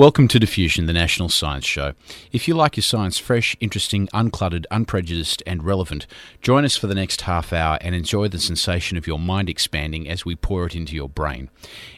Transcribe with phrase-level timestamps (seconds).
[0.00, 1.92] Welcome to Diffusion, the National Science Show.
[2.32, 6.06] If you like your science fresh, interesting, uncluttered, unprejudiced, and relevant,
[6.40, 10.08] join us for the next half hour and enjoy the sensation of your mind expanding
[10.08, 11.50] as we pour it into your brain.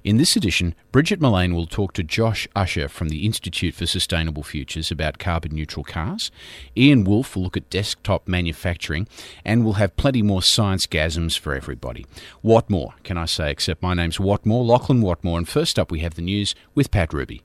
[0.03, 4.43] In this edition, Bridget Mullane will talk to Josh Usher from the Institute for Sustainable
[4.43, 6.33] Futures about carbon neutral cars.
[6.77, 9.07] Ian Wolfe will look at desktop manufacturing,
[9.45, 12.05] and we'll have plenty more science gasms for everybody.
[12.41, 16.01] What more can I say except my name's Watmore, Lachlan Watmore, and first up we
[16.01, 17.45] have the news with Pat Ruby.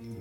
[0.00, 0.14] Hidden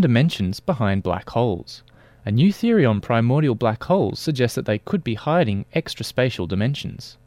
[0.00, 1.82] dimensions behind black holes.
[2.24, 6.46] A new theory on primordial black holes suggests that they could be hiding extra spatial
[6.46, 7.18] dimensions.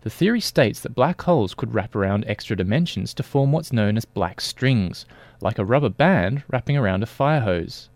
[0.00, 3.96] The theory states that black holes could wrap around extra dimensions to form what's known
[3.96, 5.06] as black strings,
[5.40, 7.90] like a rubber band wrapping around a fire hose.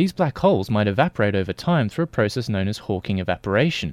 [0.00, 3.92] These black holes might evaporate over time through a process known as Hawking evaporation,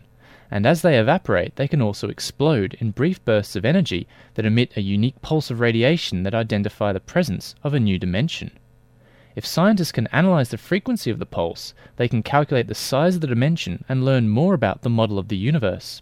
[0.49, 4.77] and as they evaporate, they can also explode in brief bursts of energy that emit
[4.77, 8.51] a unique pulse of radiation that identify the presence of a new dimension.
[9.35, 13.19] If scientists can analyze the frequency of the pulse, they can calculate the size of
[13.19, 16.01] the dimension and learn more about the model of the universe.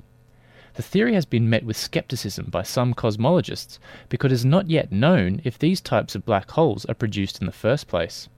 [0.75, 4.91] The theory has been met with skepticism by some cosmologists because it is not yet
[4.91, 8.29] known if these types of black holes are produced in the first place.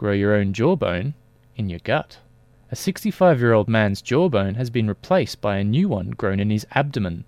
[0.00, 1.12] Grow your own jawbone
[1.56, 2.20] in your gut.
[2.72, 6.48] A 65 year old man's jawbone has been replaced by a new one grown in
[6.48, 7.26] his abdomen.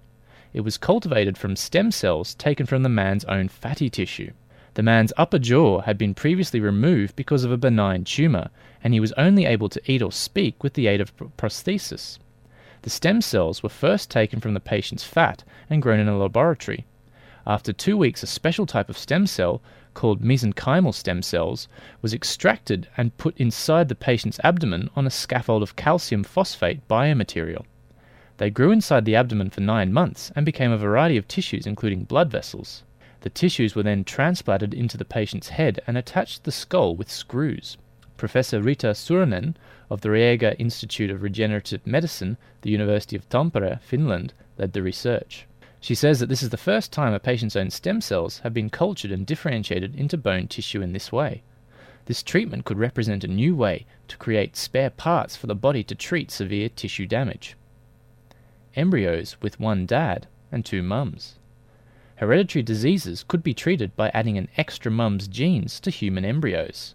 [0.55, 4.31] It was cultivated from stem cells taken from the man's own fatty tissue.
[4.73, 8.49] The man's upper jaw had been previously removed because of a benign tumor,
[8.83, 12.19] and he was only able to eat or speak with the aid of pr- prosthesis.
[12.81, 16.87] The stem cells were first taken from the patient's fat and grown in a laboratory.
[17.47, 19.61] After two weeks, a special type of stem cell,
[19.95, 21.69] called mesenchymal stem cells,
[22.01, 27.65] was extracted and put inside the patient's abdomen on a scaffold of calcium phosphate biomaterial.
[28.39, 32.05] They grew inside the abdomen for nine months and became a variety of tissues, including
[32.05, 32.83] blood vessels.
[33.21, 37.11] The tissues were then transplanted into the patient's head and attached to the skull with
[37.11, 37.77] screws.
[38.17, 39.55] Professor Rita Suuronen
[39.91, 45.47] of the Regea Institute of Regenerative Medicine, the University of Tampere, Finland, led the research.
[45.83, 48.71] She says that this is the first time a patient's own stem cells have been
[48.71, 51.43] cultured and differentiated into bone tissue in this way.
[52.05, 55.97] This treatment could represent a new way to create spare parts for the body to
[55.97, 57.57] treat severe tissue damage.
[58.77, 61.35] Embryos with one dad and two mums.
[62.15, 66.95] Hereditary diseases could be treated by adding an extra mum's genes to human embryos.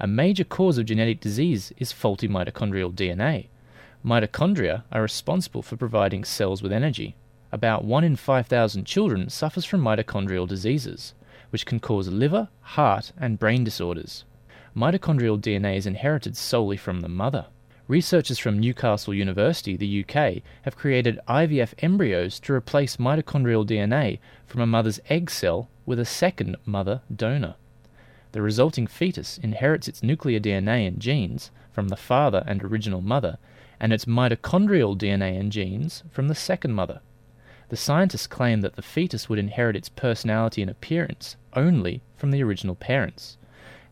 [0.00, 3.48] A major cause of genetic disease is faulty mitochondrial DNA.
[4.02, 7.14] Mitochondria are responsible for providing cells with energy.
[7.56, 11.14] About 1 in 5,000 children suffers from mitochondrial diseases,
[11.48, 14.26] which can cause liver, heart, and brain disorders.
[14.76, 17.46] Mitochondrial DNA is inherited solely from the mother.
[17.88, 24.60] Researchers from Newcastle University, the UK, have created IVF embryos to replace mitochondrial DNA from
[24.60, 27.54] a mother's egg cell with a second mother donor.
[28.32, 33.38] The resulting fetus inherits its nuclear DNA and genes from the father and original mother,
[33.80, 37.00] and its mitochondrial DNA and genes from the second mother.
[37.68, 42.42] The scientists claim that the fetus would inherit its personality and appearance only from the
[42.42, 43.38] original parents.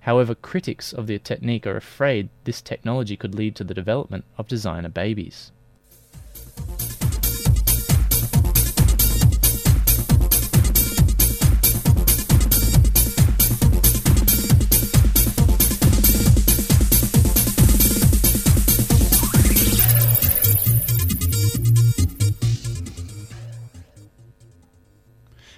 [0.00, 4.46] However, critics of the technique are afraid this technology could lead to the development of
[4.46, 5.50] designer babies.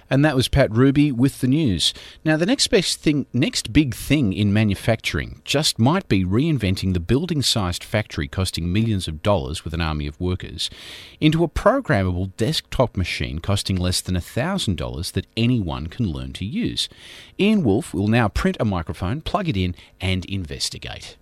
[0.09, 1.93] And that was Pat Ruby with the news.
[2.23, 6.99] Now, the next best thing, next big thing in manufacturing just might be reinventing the
[6.99, 10.69] building-sized factory costing millions of dollars with an army of workers
[11.19, 16.45] into a programmable desktop machine costing less than thousand dollars that anyone can learn to
[16.45, 16.89] use.
[17.39, 21.17] Ian Wolfe will now print a microphone, plug it in, and investigate.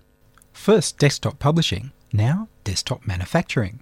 [0.54, 1.92] First, desktop publishing.
[2.14, 3.82] Now, desktop manufacturing.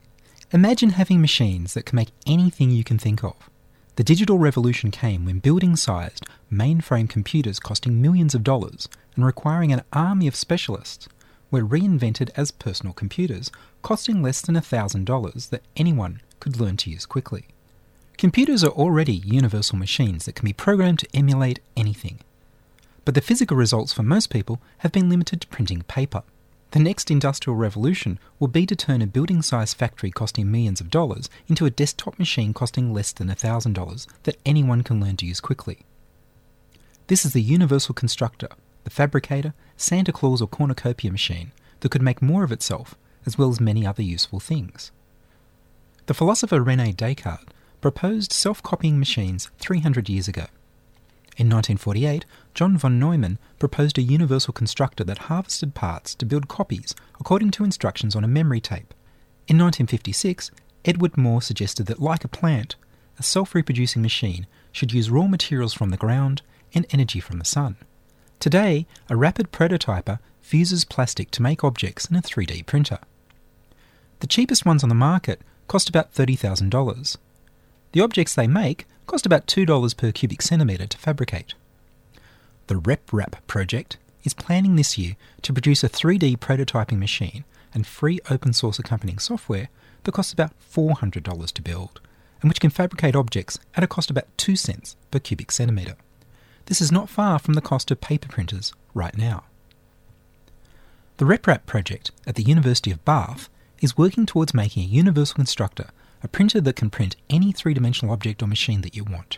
[0.51, 3.49] Imagine having machines that can make anything you can think of.
[3.95, 9.71] The digital revolution came when building sized, mainframe computers costing millions of dollars and requiring
[9.71, 11.07] an army of specialists
[11.51, 13.51] were reinvented as personal computers,
[13.83, 17.45] costing less than $1,000 that anyone could learn to use quickly.
[18.17, 22.19] Computers are already universal machines that can be programmed to emulate anything.
[23.05, 26.23] But the physical results for most people have been limited to printing paper.
[26.73, 30.89] The next industrial revolution will be to turn a building sized factory costing millions of
[30.89, 35.39] dollars into a desktop machine costing less than $1,000 that anyone can learn to use
[35.39, 35.85] quickly.
[37.05, 38.47] This is the universal constructor,
[38.85, 43.51] the fabricator, Santa Claus, or cornucopia machine that could make more of itself, as well
[43.51, 44.91] as many other useful things.
[46.07, 47.45] The philosopher Rene Descartes
[47.81, 50.47] proposed self copying machines 300 years ago.
[51.37, 56.93] In 1948, John von Neumann proposed a universal constructor that harvested parts to build copies
[57.19, 58.93] according to instructions on a memory tape.
[59.47, 60.51] In 1956,
[60.85, 62.75] Edward Moore suggested that, like a plant,
[63.17, 66.41] a self reproducing machine should use raw materials from the ground
[66.73, 67.75] and energy from the sun.
[68.39, 72.99] Today, a rapid prototyper fuses plastic to make objects in a 3D printer.
[74.19, 77.17] The cheapest ones on the market cost about $30,000.
[77.93, 81.55] The objects they make cost about $2 per cubic centimetre to fabricate.
[82.73, 88.19] The RepRap project is planning this year to produce a 3D prototyping machine and free
[88.31, 89.69] open source accompanying software
[90.03, 92.01] that costs about $400 to build,
[92.41, 95.97] and which can fabricate objects at a cost of about 2 cents per cubic centimetre.
[96.65, 99.43] This is not far from the cost of paper printers right now.
[101.17, 103.49] The RepRap project at the University of Bath
[103.81, 105.91] is working towards making a universal constructor,
[106.23, 109.37] a printer that can print any three dimensional object or machine that you want.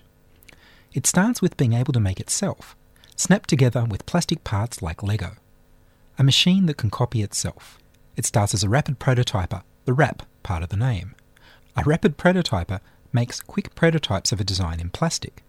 [0.94, 2.78] It starts with being able to make itself,
[3.15, 5.38] snapped together with plastic parts like Lego.
[6.17, 7.77] A machine that can copy itself.
[8.15, 11.15] It starts as a rapid prototyper, the RAP part of the name.
[11.75, 12.79] A rapid prototyper
[13.12, 15.44] makes quick prototypes of a design in plastic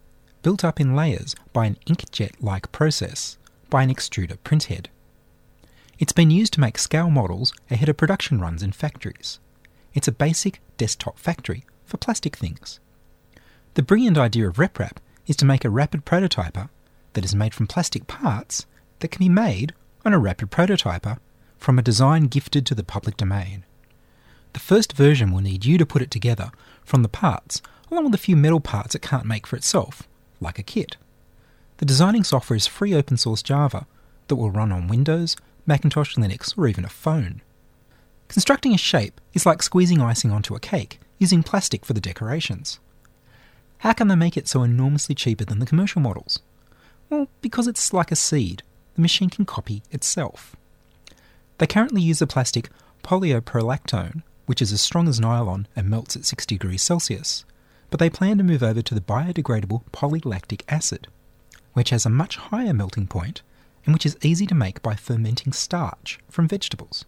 [0.46, 3.36] built up in layers by an inkjet like process
[3.68, 4.86] by an extruder printhead.
[5.98, 9.40] It's been used to make scale models ahead of production runs in factories.
[9.92, 12.78] It's a basic desktop factory for plastic things.
[13.74, 16.68] The brilliant idea of RepRap is to make a rapid prototyper
[17.16, 18.66] that is made from plastic parts
[19.00, 19.72] that can be made
[20.04, 21.18] on a rapid prototyper
[21.56, 23.64] from a design gifted to the public domain.
[24.52, 26.52] The first version will need you to put it together
[26.84, 30.02] from the parts, along with a few metal parts it can't make for itself,
[30.42, 30.98] like a kit.
[31.78, 33.86] The designing software is free open source Java
[34.28, 35.36] that will run on Windows,
[35.66, 37.40] Macintosh, Linux, or even a phone.
[38.28, 42.78] Constructing a shape is like squeezing icing onto a cake using plastic for the decorations.
[43.78, 46.40] How can they make it so enormously cheaper than the commercial models?
[47.08, 48.62] Well, because it's like a seed,
[48.94, 50.56] the machine can copy itself.
[51.58, 52.70] They currently use the plastic
[53.02, 57.44] polypropylene, which is as strong as nylon and melts at 60 degrees Celsius,
[57.90, 61.06] but they plan to move over to the biodegradable polylactic acid,
[61.72, 63.42] which has a much higher melting point
[63.84, 67.04] and which is easy to make by fermenting starch from vegetables.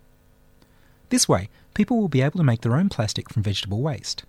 [1.08, 4.24] This way, people will be able to make their own plastic from vegetable waste,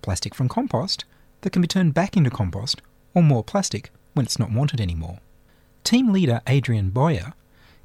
[0.00, 1.04] plastic from compost
[1.42, 2.80] that can be turned back into compost,
[3.14, 5.18] or more plastic when it's not wanted anymore.
[5.84, 7.34] Team leader Adrian Bowyer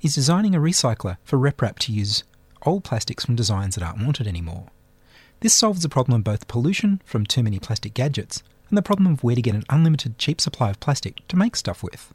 [0.01, 2.23] is designing a recycler for RepRap to use
[2.65, 4.67] old plastics from designs that aren't wanted anymore.
[5.39, 9.11] This solves the problem of both pollution from too many plastic gadgets and the problem
[9.13, 12.13] of where to get an unlimited cheap supply of plastic to make stuff with.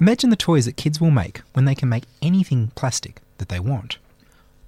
[0.00, 3.60] Imagine the toys that kids will make when they can make anything plastic that they
[3.60, 3.98] want.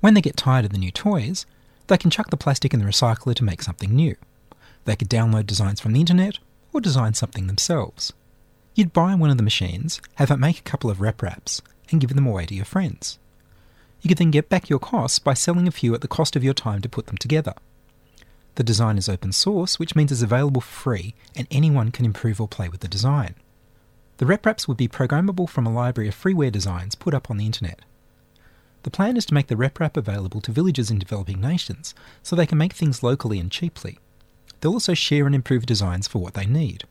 [0.01, 1.47] When they get tired of the new toys,
[1.87, 4.17] they can chuck the plastic in the recycler to make something new.
[4.85, 6.39] They could download designs from the internet
[6.73, 8.13] or design something themselves.
[8.75, 11.61] You'd buy one of the machines, have it make a couple of RepRaps,
[11.93, 13.21] and give them away to your friends.
[14.01, 16.43] You could then get back your costs by selling a few at the cost of
[16.43, 17.55] your time to put them together.
[18.57, 22.41] The design is open source, which means it's available for free and anyone can improve
[22.41, 23.37] or play with the design.
[24.17, 27.47] The RepRaps would be programmable from a library of freeware designs put up on the
[27.47, 27.81] internet.
[28.83, 32.47] The plan is to make the RepRap available to villagers in developing nations so they
[32.47, 33.99] can make things locally and cheaply.
[34.61, 36.85] They'll also share and improve designs for what they need.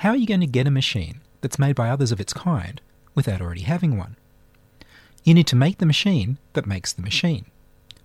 [0.00, 2.82] How are you going to get a machine that's made by others of its kind
[3.14, 4.16] without already having one?
[5.24, 7.46] You need to make the machine that makes the machine.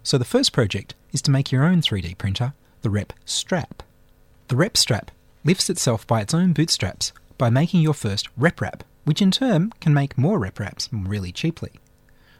[0.02, 3.84] So the first project is to make your own 3D printer, the Rep Strap.
[4.48, 5.12] The Rep Strap
[5.44, 9.94] lifts itself by its own bootstraps by making your first RepRap, which in turn can
[9.94, 11.74] make more RepRaps really cheaply.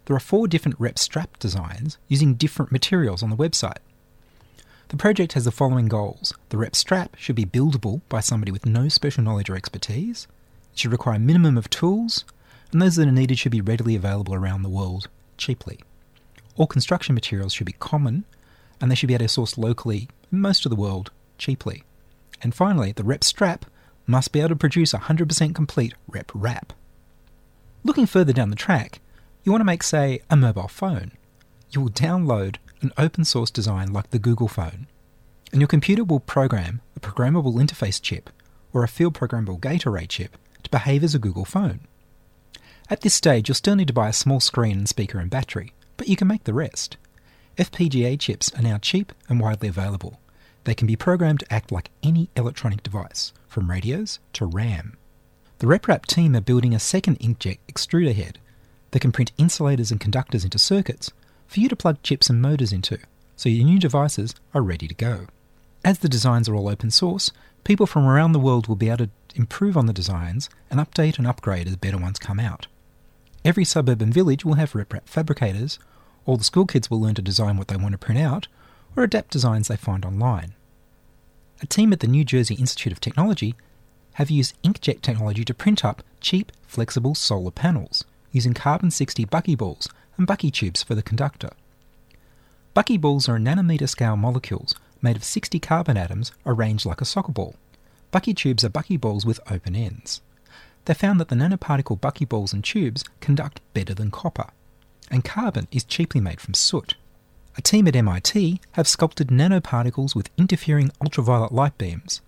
[0.06, 3.80] There are four different Rep Strap designs using different materials on the website.
[4.92, 6.34] The project has the following goals.
[6.50, 10.28] The Rep Strap should be buildable by somebody with no special knowledge or expertise.
[10.74, 12.26] It should require a minimum of tools,
[12.74, 15.08] and those that are needed should be readily available around the world
[15.38, 15.80] cheaply.
[16.58, 18.26] All construction materials should be common,
[18.82, 21.86] and they should be able to source locally in most of the world cheaply.
[22.42, 23.64] And finally, the rep strap
[24.06, 26.72] must be able to produce a 100% complete RepRap.
[27.86, 29.00] Looking further down the track,
[29.46, 31.14] You want to make, say, a mobile phone.
[31.70, 34.88] You will download an open source design like the Google phone,
[35.52, 38.30] and your computer will program a programmable interface chip
[38.74, 41.82] or a field programmable gate array chip to behave as a Google phone.
[42.90, 45.74] At this stage, you'll still need to buy a small screen and speaker and battery,
[45.98, 46.98] but you can make the rest.
[47.58, 50.20] FPGA chips are now cheap and widely available.
[50.64, 54.98] They can be programmed to act like any electronic device, from radios to RAM.
[55.60, 58.40] The RepRap team are building a second inkjet extruder head
[58.92, 61.12] that can print insulators and conductors into circuits
[61.52, 62.98] for you to plug chips and motors into,
[63.36, 65.28] so your new devices are ready to go.
[65.84, 67.32] As the designs are all open source,
[67.66, 71.18] people from around the world will be able to improve on the designs and update
[71.18, 72.68] and upgrade as better ones come out.
[73.44, 75.78] Every suburb and village will have RepRap fabricators,
[76.26, 78.48] all the school kids will learn to design what they want to print out,
[78.96, 80.54] or adapt designs they find online.
[81.62, 83.56] A team at the New Jersey Institute of Technology
[84.14, 89.90] have used inkjet technology to print up cheap, flexible solar panels using carbon 60 buckyballs
[90.18, 91.52] and bucky tubes for the conductor.
[92.76, 97.56] Buckyballs are nanometer scale molecules made of 60 carbon atoms arranged like a soccer ball.
[98.12, 100.22] Bucky tubes are buckyballs with open ends.
[100.86, 104.50] They found that the nanoparticle buckyballs and tubes conduct better than copper,
[105.10, 106.96] and carbon is cheaply made from soot.
[107.58, 112.22] A team at MIT have sculpted nanoparticles with interfering ultraviolet light beams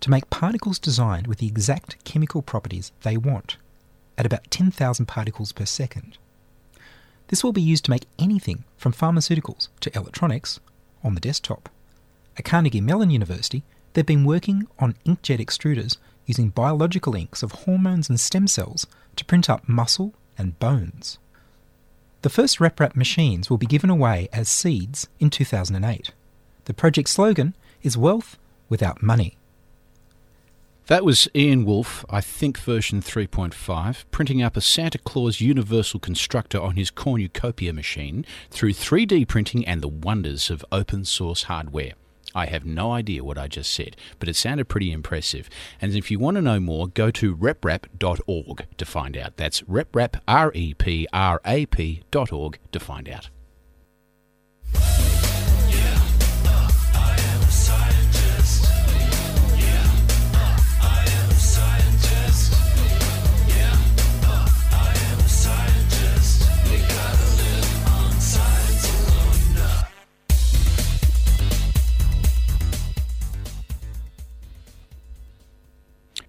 [0.00, 3.56] to make particles designed with the exact chemical properties they want,
[4.18, 6.18] at about 10,000 particles per second.
[7.30, 10.58] This will be used to make anything from pharmaceuticals to electronics
[11.04, 11.68] on the desktop.
[12.36, 15.96] At Carnegie Mellon University, they've been working on inkjet extruders
[16.26, 18.84] using biological inks of hormones and stem cells
[19.14, 21.18] to print up muscle and bones.
[22.22, 26.10] The first RepRap machines will be given away as seeds in 2008.
[26.64, 29.36] The project slogan is Wealth Without Money.
[30.90, 36.60] That was Ian Wolfe, I think version 3.5, printing up a Santa Claus Universal Constructor
[36.60, 41.92] on his cornucopia machine through 3D printing and the wonders of open source hardware.
[42.34, 45.48] I have no idea what I just said, but it sounded pretty impressive.
[45.80, 49.36] And if you want to know more, go to reprap.org to find out.
[49.36, 53.30] That's reprap, R E P R A P dot org to find out.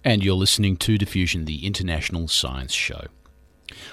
[0.04, 3.06] And you're listening to Diffusion, the international science show.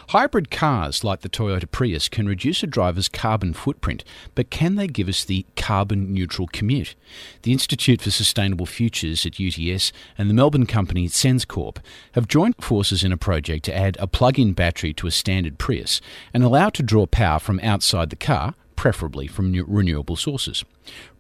[0.09, 4.03] Hybrid cars like the Toyota Prius can reduce a driver's carbon footprint,
[4.35, 6.95] but can they give us the carbon neutral commute?
[7.43, 11.77] The Institute for Sustainable Futures at UTS and the Melbourne company Szencorp
[12.13, 15.57] have joined forces in a project to add a plug in battery to a standard
[15.57, 16.01] Prius
[16.33, 20.63] and allow it to draw power from outside the car, preferably from renewable sources.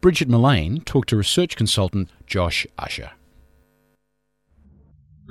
[0.01, 3.11] Bridget Mullane talked to research consultant Josh Usher.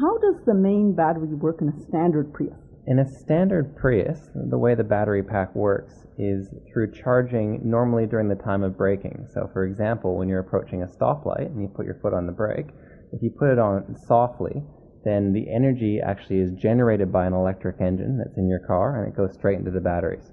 [0.00, 2.54] How does the main battery work in a standard Prius?
[2.86, 8.28] In a standard Prius, the way the battery pack works is through charging normally during
[8.28, 9.26] the time of braking.
[9.34, 12.32] So, for example, when you're approaching a stoplight and you put your foot on the
[12.32, 12.68] brake,
[13.12, 14.62] if you put it on softly,
[15.04, 19.12] then the energy actually is generated by an electric engine that's in your car and
[19.12, 20.30] it goes straight into the batteries.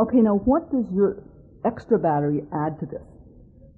[0.00, 1.22] Okay, now what does your
[1.64, 3.06] extra battery add to this?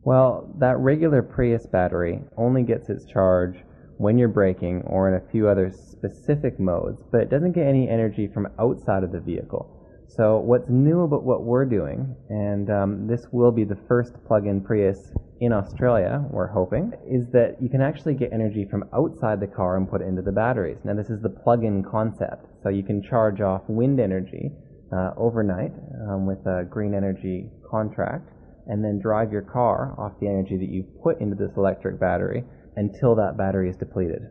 [0.03, 3.57] Well, that regular Prius battery only gets its charge
[3.99, 7.89] when you're braking or in a few other specific modes, but it doesn't get any
[7.89, 9.81] energy from outside of the vehicle.
[10.07, 14.61] So what's new about what we're doing, and um, this will be the first plug-in
[14.61, 19.47] Prius in Australia, we're hoping, is that you can actually get energy from outside the
[19.47, 20.79] car and put it into the batteries.
[20.85, 24.53] Now this is the plug-in concept, so you can charge off wind energy
[24.93, 25.73] uh, overnight
[26.09, 28.31] um, with a green energy contract,
[28.67, 32.45] and then drive your car off the energy that you've put into this electric battery
[32.77, 34.23] until that battery is depleted.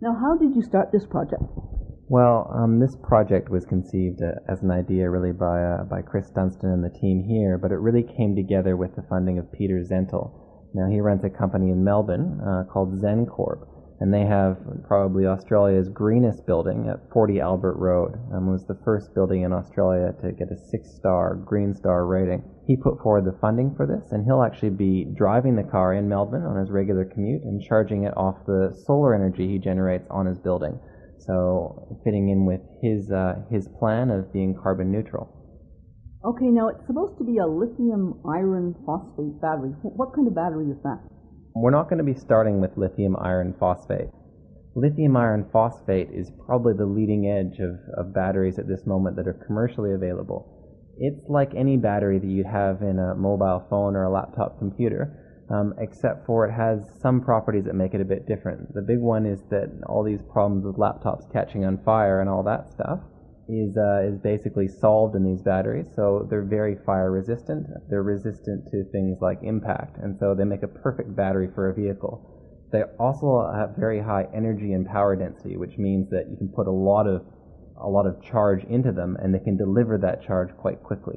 [0.00, 1.42] Now, how did you start this project?
[2.08, 6.30] Well, um, this project was conceived uh, as an idea really by, uh, by Chris
[6.30, 9.82] Dunstan and the team here, but it really came together with the funding of Peter
[9.82, 10.30] Szental.
[10.74, 13.66] Now, he runs a company in Melbourne uh, called Szencorp,
[14.00, 18.12] and they have probably Australia's greenest building at 40 Albert Road.
[18.12, 22.44] It was the first building in Australia to get a six-star Green Star rating.
[22.66, 26.08] He put forward the funding for this, and he'll actually be driving the car in
[26.08, 30.26] Melbourne on his regular commute and charging it off the solar energy he generates on
[30.26, 30.78] his building.
[31.18, 35.32] So, fitting in with his uh, his plan of being carbon neutral.
[36.24, 39.70] Okay, now it's supposed to be a lithium iron phosphate battery.
[39.82, 40.98] What kind of battery is that?
[41.58, 44.10] We're not going to be starting with lithium iron phosphate.
[44.74, 49.26] Lithium iron phosphate is probably the leading edge of, of batteries at this moment that
[49.26, 50.52] are commercially available.
[50.98, 55.16] It's like any battery that you'd have in a mobile phone or a laptop computer
[55.48, 58.74] um, except for it has some properties that make it a bit different.
[58.74, 62.42] The big one is that all these problems with laptops catching on fire and all
[62.42, 63.00] that stuff
[63.48, 65.86] is uh, is basically solved in these batteries.
[65.94, 67.66] So they're very fire resistant.
[67.88, 71.74] They're resistant to things like impact, and so they make a perfect battery for a
[71.74, 72.32] vehicle.
[72.72, 76.66] They also have very high energy and power density, which means that you can put
[76.66, 77.22] a lot of
[77.80, 81.16] a lot of charge into them, and they can deliver that charge quite quickly.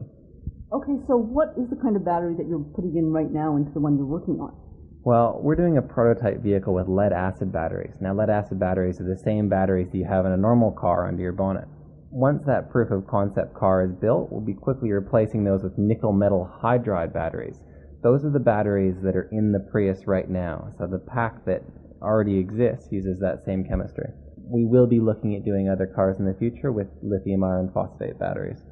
[0.72, 3.72] Okay, so what is the kind of battery that you're putting in right now into
[3.72, 4.54] the one you're working on?
[5.04, 7.96] Well, we're doing a prototype vehicle with lead acid batteries.
[8.02, 11.08] Now, lead acid batteries are the same batteries that you have in a normal car
[11.08, 11.68] under your bonnet.
[12.12, 16.12] Once that proof of concept car is built, we'll be quickly replacing those with nickel
[16.12, 17.60] metal hydride batteries.
[18.02, 20.72] Those are the batteries that are in the Prius right now.
[20.78, 21.62] So the pack that
[22.02, 24.10] already exists uses that same chemistry.
[24.38, 28.18] We will be looking at doing other cars in the future with lithium iron phosphate
[28.18, 28.64] batteries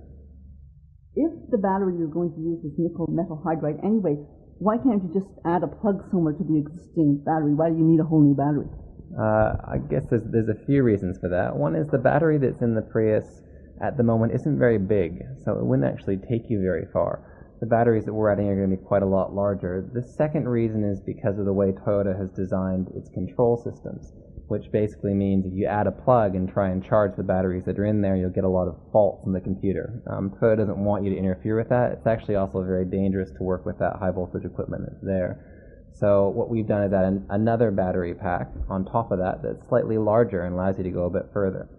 [1.18, 4.16] if the battery you're going to use is nickel metal hydride anyway,
[4.62, 7.58] why can't you just add a plug somewhere to the existing battery?
[7.58, 8.70] Why do you need a whole new battery?
[9.18, 11.56] Uh, I guess there's, there's a few reasons for that.
[11.56, 13.42] One is the battery that's in the Prius
[13.82, 17.24] at the moment isn't very big, so it wouldn't actually take you very far.
[17.60, 19.90] The batteries that we're adding are going to be quite a lot larger.
[19.94, 24.14] The second reason is because of the way Toyota has designed its control systems
[24.48, 27.78] which basically means if you add a plug and try and charge the batteries that
[27.78, 30.02] are in there, you'll get a lot of faults in the computer.
[30.10, 31.92] Um, Toyota doesn't want you to interfere with that.
[31.92, 35.57] It's actually also very dangerous to work with that high voltage equipment that's there.
[36.00, 39.68] So what we've done is add an, another battery pack on top of that that's
[39.68, 41.70] slightly larger and allows you to go a bit further.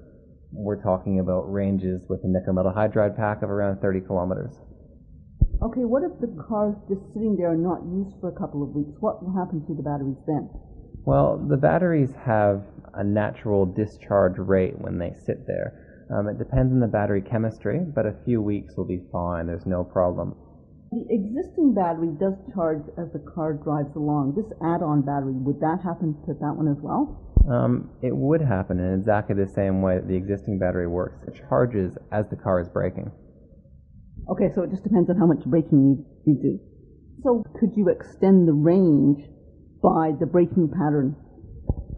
[0.50, 4.54] We're talking about ranges with a nickel metal hydride pack of around 30 kilometers.
[5.62, 8.70] Okay, what if the car's just sitting there and not used for a couple of
[8.70, 8.96] weeks?
[8.98, 10.50] What will happen to the batteries then?
[11.04, 16.06] Well, the batteries have a natural discharge rate when they sit there.
[16.10, 19.46] Um, it depends on the battery chemistry, but a few weeks will be fine.
[19.46, 20.35] There's no problem.
[20.90, 24.35] The existing battery does charge as the car drives along.
[24.37, 27.29] This add-on battery, would that happen to that one as well?
[27.51, 31.22] Um, it would happen in exactly the same way that the existing battery works.
[31.29, 33.12] It charges as the car is braking.
[34.31, 36.61] Okay, so it just depends on how much braking you, you do.
[37.22, 39.29] So could you extend the range
[39.83, 41.16] by the braking pattern?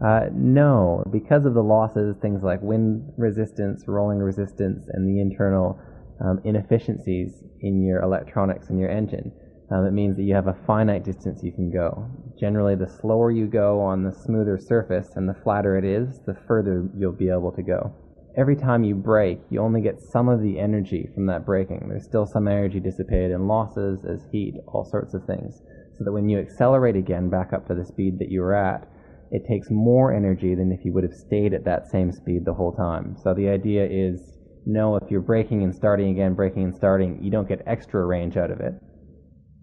[0.03, 5.79] Uh, no, because of the losses, things like wind resistance, rolling resistance, and the internal
[6.23, 9.31] um, inefficiencies in your electronics and your engine.
[9.71, 12.09] Um, it means that you have a finite distance you can go.
[12.39, 16.35] Generally, the slower you go on the smoother surface and the flatter it is, the
[16.47, 17.95] further you'll be able to go.
[18.37, 21.87] Every time you brake, you only get some of the energy from that braking.
[21.89, 25.61] There's still some energy dissipated in losses as heat, all sorts of things
[26.01, 28.87] so that when you accelerate again back up to the speed that you were at,
[29.29, 32.55] it takes more energy than if you would have stayed at that same speed the
[32.55, 33.15] whole time.
[33.23, 34.19] So the idea is
[34.65, 38.37] no, if you're braking and starting again, braking and starting, you don't get extra range
[38.37, 38.73] out of it.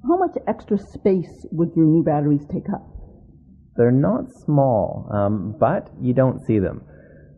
[0.07, 2.87] How much extra space would your new batteries take up?
[3.77, 6.83] They're not small, um, but you don't see them.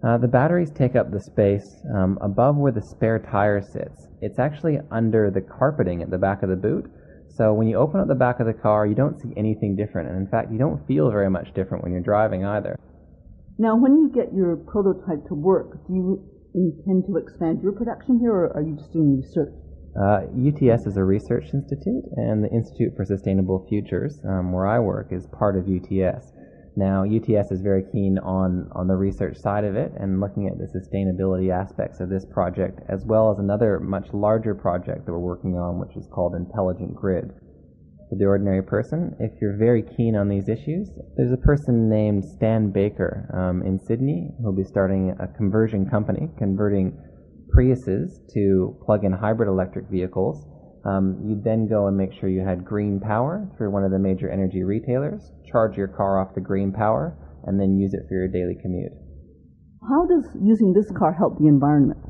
[0.02, 4.08] Uh, the batteries take up the space um, above where the spare tire sits.
[4.22, 6.90] It's actually under the carpeting at the back of the boot.
[7.28, 10.08] So when you open up the back of the car, you don't see anything different.
[10.08, 12.78] And in fact, you don't feel very much different when you're driving either.
[13.58, 18.18] Now, when you get your prototype to work, do you intend to expand your production
[18.18, 19.54] here, or are you just doing research?
[19.98, 24.78] Uh, UTS is a research institute, and the Institute for Sustainable Futures, um, where I
[24.78, 26.32] work, is part of UTS.
[26.76, 30.56] Now, UTS is very keen on, on the research side of it and looking at
[30.58, 35.18] the sustainability aspects of this project, as well as another much larger project that we're
[35.18, 37.32] working on, which is called Intelligent Grid.
[38.10, 42.24] For the ordinary person, if you're very keen on these issues, there's a person named
[42.24, 46.98] Stan Baker um, in Sydney who'll be starting a conversion company, converting
[47.56, 50.44] Priuses to plug in hybrid electric vehicles
[50.84, 53.98] um, you'd then go and make sure you had green power through one of the
[53.98, 58.14] major energy retailers, charge your car off the green power, and then use it for
[58.14, 58.92] your daily commute.
[59.88, 62.00] How does using this car help the environment?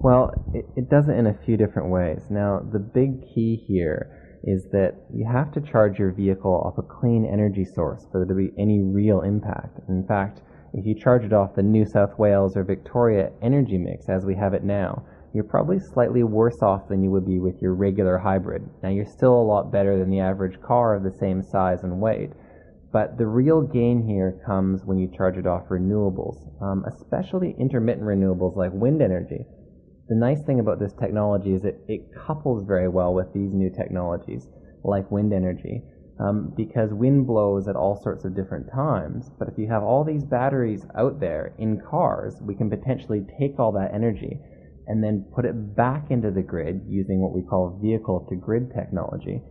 [0.00, 2.22] Well, it, it does it in a few different ways.
[2.30, 6.82] Now, the big key here is that you have to charge your vehicle off a
[6.82, 9.80] clean energy source for there to be any real impact.
[9.88, 14.08] In fact, if you charge it off the New South Wales or Victoria energy mix
[14.08, 17.60] as we have it now, you're probably slightly worse off than you would be with
[17.60, 18.68] your regular hybrid.
[18.82, 22.00] Now, you're still a lot better than the average car of the same size and
[22.00, 22.30] weight,
[22.92, 28.06] but the real gain here comes when you charge it off renewables, um, especially intermittent
[28.06, 29.44] renewables like wind energy.
[30.08, 33.70] The nice thing about this technology is that it couples very well with these new
[33.70, 34.48] technologies,
[34.84, 35.82] like wind energy.
[36.18, 39.30] um, because wind blows at all sorts of different times.
[39.38, 43.58] But if you have all these batteries out there in cars, we can potentially take
[43.58, 44.38] all that energy
[44.86, 48.72] and then put it back into the grid using what we call vehicle to grid
[48.72, 49.42] technology,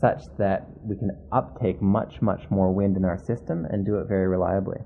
[0.00, 4.06] such that we can uptake much, much more wind in our system and do it
[4.08, 4.78] very reliably.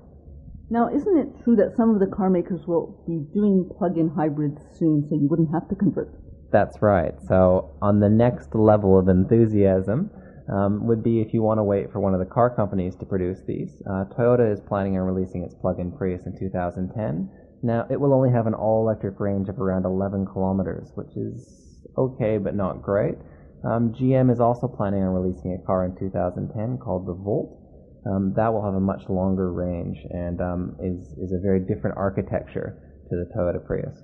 [0.69, 4.61] Now, isn't it true that some of the car makers will be doing plug-in hybrids
[4.77, 6.09] soon, so you wouldn't have to convert?
[6.51, 7.13] That's right.
[7.27, 10.09] So, on the next level of enthusiasm,
[10.51, 13.05] um, would be if you want to wait for one of the car companies to
[13.05, 13.81] produce these.
[13.89, 17.29] Uh, Toyota is planning on releasing its plug-in Prius in 2010.
[17.61, 22.37] Now, it will only have an all-electric range of around 11 kilometers, which is okay
[22.37, 23.15] but not great.
[23.63, 27.62] Um, GM is also planning on releasing a car in 2010 called the Volt.
[28.05, 31.97] Um, that will have a much longer range and um, is, is a very different
[31.97, 32.77] architecture
[33.09, 34.03] to the Toyota Prius.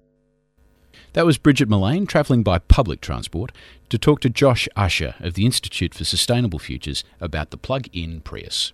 [1.14, 3.52] That was Bridget Mullane travelling by public transport
[3.90, 8.22] to talk to Josh Usher of the Institute for Sustainable Futures about the plug in
[8.22, 8.74] Prius.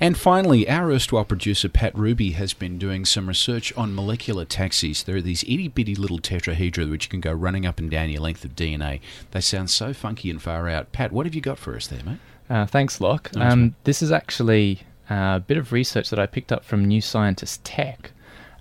[0.00, 5.02] And finally, our erstwhile producer Pat Ruby has been doing some research on molecular taxis.
[5.02, 8.20] There are these itty bitty little tetrahedra which can go running up and down your
[8.20, 9.00] length of DNA.
[9.32, 10.92] They sound so funky and far out.
[10.92, 12.18] Pat, what have you got for us there, mate?
[12.50, 13.34] Uh, thanks, Locke.
[13.34, 14.80] Nice, um, this is actually
[15.10, 18.12] uh, a bit of research that I picked up from New Scientist Tech.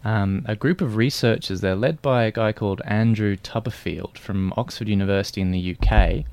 [0.04, 4.88] Um, a group of researchers, they're led by a guy called Andrew Turberfield from Oxford
[4.88, 6.24] University in the UK,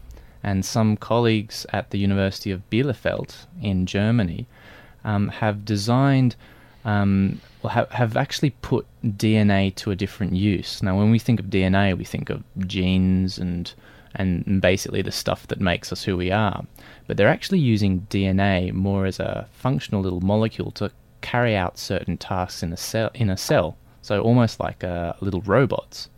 [0.42, 4.46] and some colleagues at the University of Bielefeld in Germany,
[5.04, 6.36] um, have designed,
[6.84, 10.82] um, well, have, have actually put DNA to a different use.
[10.82, 13.72] Now, when we think of DNA, we think of genes and
[14.14, 16.64] and basically the stuff that makes us who we are.
[17.06, 22.16] But they're actually using DNA more as a functional little molecule to carry out certain
[22.16, 23.10] tasks in a cell.
[23.14, 26.08] In a cell, so almost like uh, little robots.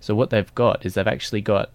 [0.00, 1.70] So what they've got is they've actually got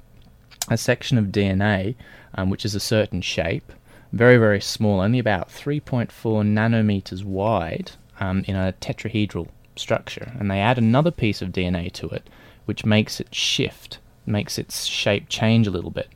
[0.70, 1.96] a section of DNA
[2.36, 3.72] um, which is a certain shape,
[4.12, 10.60] very very small, only about 3.4 nanometers wide, um, in a tetrahedral structure, and they
[10.60, 12.30] add another piece of DNA to it,
[12.66, 16.10] which makes it shift, makes its shape change a little bit.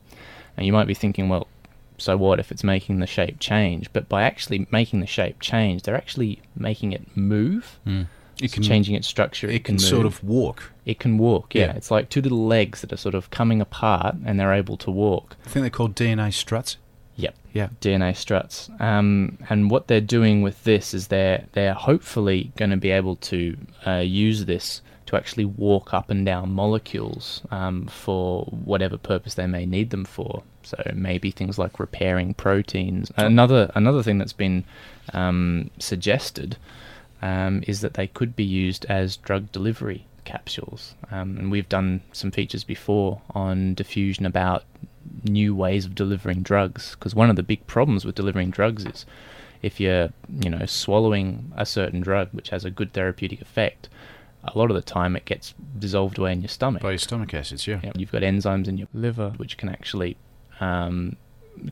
[0.56, 1.48] And you might be thinking, well,
[1.98, 3.92] so what if it's making the shape change?
[3.94, 7.80] But by actually making the shape change, they're actually making it move.
[7.86, 8.06] It
[8.42, 9.50] It's can changing its structure.
[9.50, 10.72] It can sort of walk.
[10.86, 11.56] It can walk.
[11.56, 11.68] Yeah.
[11.68, 11.74] Yeah.
[11.74, 14.92] it's like two little legs that are sort of coming apart, and they're able to
[14.92, 15.36] walk.
[15.46, 16.78] I think they're called DNA struts.
[17.16, 17.36] Yep.
[17.54, 17.70] Yeah.
[17.82, 18.70] DNA struts.
[18.80, 23.16] Um, and what they're doing with this is they're they're hopefully going to be able
[23.16, 29.34] to uh, use this to actually walk up and down molecules um, for whatever purpose
[29.34, 30.44] they may need them for.
[30.64, 33.12] So maybe things like repairing proteins.
[33.16, 34.66] Another another thing that's been
[35.14, 36.58] um, suggested
[37.22, 40.94] um, is that they could be used as drug delivery capsules.
[41.10, 44.66] Um, and we've done some features before on diffusion about
[45.24, 46.92] new ways of delivering drugs.
[46.92, 49.06] Because one of the big problems with delivering drugs is
[49.62, 50.10] if you're,
[50.42, 53.88] you know, swallowing a certain drug which has a good therapeutic effect,
[54.48, 56.82] a lot of the time it gets dissolved away in your stomach.
[56.82, 57.80] By your stomach acids, yeah.
[57.84, 60.18] Yeah, You've got enzymes in your liver which can actually
[60.60, 61.16] um,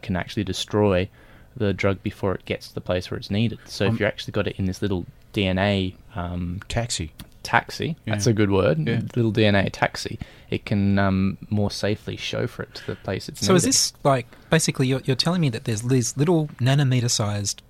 [0.01, 1.09] can actually destroy
[1.57, 3.59] the drug before it gets to the place where it's needed.
[3.65, 7.11] So Um, if you actually got it in this little DNA um, Taxi.
[7.43, 9.01] taxi, that's a good word, Yeah.
[9.15, 13.53] little DNA taxi, it can um, more safely chauffeur it to the place it's So
[13.53, 13.57] needed.
[13.57, 17.61] is this like basically you're, you're telling me that there's these little nanometer-sized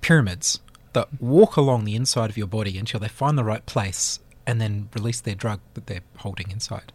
[0.00, 0.60] pyramids
[0.92, 4.60] that walk along the inside of your body until they find the right place and
[4.60, 6.92] then release their drug that they're holding inside?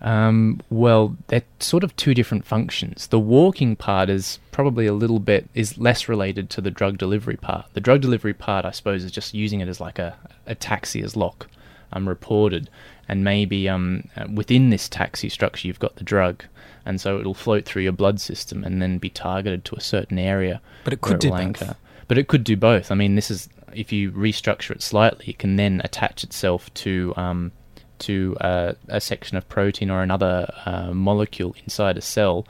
[0.00, 3.06] Um, well, they're sort of two different functions.
[3.06, 7.36] The walking part is probably a little bit is less related to the drug delivery
[7.36, 7.66] part.
[7.72, 11.02] The drug delivery part, I suppose, is just using it as like a, a taxi
[11.02, 11.46] as lock,
[11.92, 12.68] um, reported,
[13.08, 16.44] and maybe um, uh, within this taxi structure you've got the drug,
[16.84, 20.18] and so it'll float through your blood system and then be targeted to a certain
[20.18, 20.60] area.
[20.84, 21.76] But it could do will both.
[22.08, 22.90] But it could do both.
[22.90, 27.12] I mean, this is if you restructure it slightly, it can then attach itself to
[27.16, 27.52] um,
[28.00, 32.46] to uh, a section of protein or another uh, molecule inside a cell,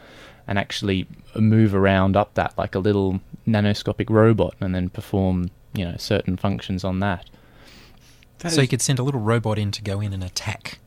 [0.46, 1.06] and actually
[1.36, 6.36] move around up that like a little nanoscopic robot, and then perform you know certain
[6.36, 7.28] functions on that.
[8.48, 10.78] so you could send a little robot in to go in and attack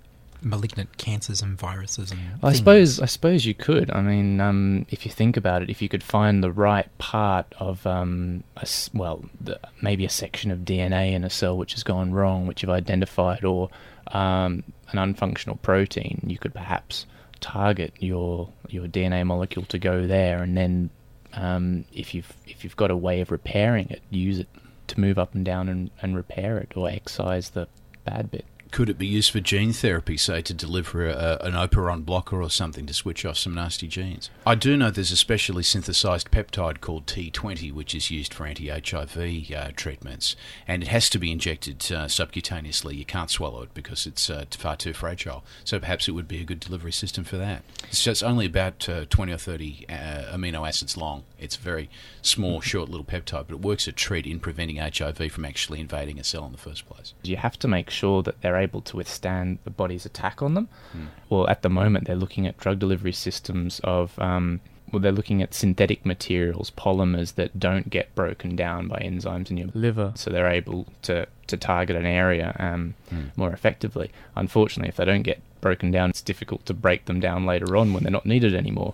[0.41, 2.57] malignant cancers and viruses and I things.
[2.57, 3.91] suppose I suppose you could.
[3.91, 7.47] I mean, um, if you think about it, if you could find the right part
[7.59, 11.83] of um, a well, the, maybe a section of DNA in a cell which has
[11.83, 13.69] gone wrong, which you've identified, or
[14.11, 17.05] um, an unfunctional protein, you could perhaps
[17.39, 20.89] target your your DNA molecule to go there, and then
[21.33, 24.47] um, if you've if you've got a way of repairing it, use it
[24.87, 27.67] to move up and down and, and repair it, or excise the
[28.05, 28.45] bad bit.
[28.71, 32.49] Could it be used for gene therapy, say, to deliver a, an operon blocker or
[32.49, 34.29] something to switch off some nasty genes?
[34.45, 38.69] I do know there's a specially synthesized peptide called T20, which is used for anti
[38.69, 40.35] HIV uh, treatments,
[40.67, 42.95] and it has to be injected uh, subcutaneously.
[42.95, 45.43] You can't swallow it because it's uh, far too fragile.
[45.63, 47.63] So perhaps it would be a good delivery system for that.
[47.85, 49.93] It's just only about uh, 20 or 30 uh,
[50.35, 51.23] amino acids long.
[51.39, 51.89] It's a very
[52.21, 56.19] small, short little peptide, but it works a treat in preventing HIV from actually invading
[56.19, 57.13] a cell in the first place.
[57.23, 60.67] You have to make sure that they're able to withstand the body's attack on them.
[60.95, 61.07] Mm.
[61.29, 64.17] Well, at the moment, they're looking at drug delivery systems of.
[64.19, 69.51] Um, well, they're looking at synthetic materials, polymers that don't get broken down by enzymes
[69.51, 73.29] in your liver, so they're able to, to target an area um, mm.
[73.35, 74.11] more effectively.
[74.37, 77.91] Unfortunately, if they don't get broken down, it's difficult to break them down later on
[77.91, 78.93] when they're not needed anymore.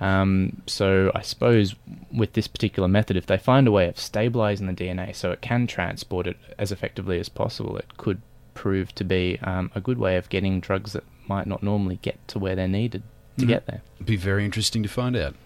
[0.00, 1.74] Um, so I suppose
[2.10, 5.42] with this particular method, if they find a way of stabilizing the DNA so it
[5.42, 8.22] can transport it as effectively as possible, it could
[8.58, 12.26] prove to be um, a good way of getting drugs that might not normally get
[12.26, 13.04] to where they're needed
[13.38, 13.48] to mm.
[13.48, 13.82] get there.
[13.96, 15.36] It'd be very interesting to find out.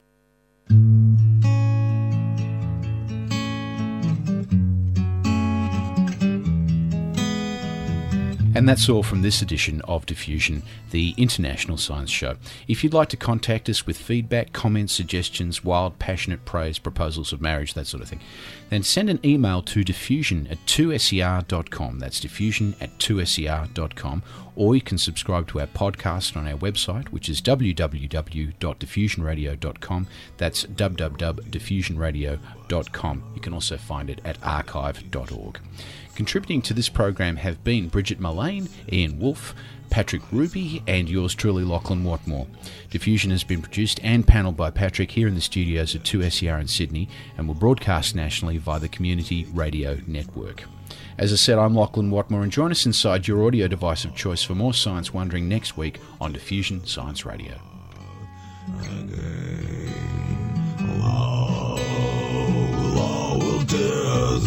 [8.55, 12.37] And that's all from this edition of Diffusion, the International Science Show.
[12.69, 17.41] If you'd like to contact us with feedback, comments, suggestions, wild, passionate praise, proposals of
[17.41, 18.21] marriage, that sort of thing,
[18.71, 21.99] then send an email to diffusion at 2ser.com.
[21.99, 24.23] That's diffusion at 2ser.com.
[24.55, 30.07] Or you can subscribe to our podcast on our website, which is www.diffusionradio.com.
[30.37, 33.23] That's www.diffusionradio.com.
[33.35, 35.59] You can also find it at archive.org.
[36.15, 39.55] Contributing to this program have been Bridget Mullane, Ian Wolfe,
[39.89, 42.47] Patrick Ruby, and yours truly, Lachlan Watmore.
[42.91, 46.69] Diffusion has been produced and panelled by Patrick here in the studios at 2SER in
[46.69, 50.65] Sydney and will broadcast nationally via the Community Radio Network.
[51.19, 54.43] As I said, I'm Lachlan Watmore, and join us inside your audio device of choice
[54.43, 57.59] for more science wondering next week on Diffusion Science Radio.
[60.81, 61.81] Love,
[62.95, 64.39] love will tear